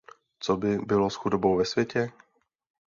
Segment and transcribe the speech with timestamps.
[0.39, 2.11] Co by bylo s chudobou ve světě?